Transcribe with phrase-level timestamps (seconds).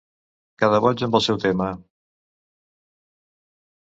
[0.63, 1.67] Cada boig amb el seu tema.